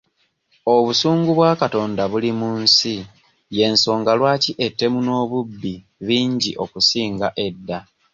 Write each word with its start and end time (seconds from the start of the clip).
Obusungu 0.75 1.29
bwa 1.37 1.51
Katonda 1.61 2.03
buli 2.11 2.31
mu 2.39 2.49
nsi 2.63 2.95
y'ensonga 3.57 4.11
lwaki 4.19 4.51
ettemu 4.65 4.99
n'obubbi 5.03 5.73
bingi 6.07 6.51
okusinga 6.63 7.27
edda. 7.45 7.77